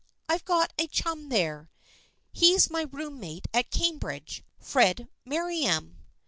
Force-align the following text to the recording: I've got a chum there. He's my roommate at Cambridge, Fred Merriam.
I've 0.27 0.43
got 0.45 0.73
a 0.79 0.87
chum 0.87 1.29
there. 1.29 1.69
He's 2.31 2.71
my 2.71 2.87
roommate 2.91 3.47
at 3.53 3.69
Cambridge, 3.69 4.43
Fred 4.59 5.07
Merriam. 5.25 5.99